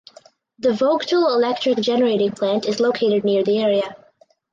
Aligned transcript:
The 0.57 0.69
Vogtle 0.69 1.31
Electric 1.35 1.77
Generating 1.77 2.31
Plant 2.31 2.65
is 2.65 2.79
located 2.79 3.23
near 3.23 3.43
the 3.43 3.59
area. 3.59 3.95